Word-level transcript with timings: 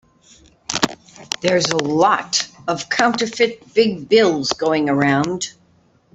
There's 1.43 1.67
a 1.69 1.77
lot 1.77 2.47
of 2.67 2.89
counterfeit 2.89 3.75
big 3.75 4.09
bills 4.09 4.51
going 4.53 4.89
around. 4.89 5.53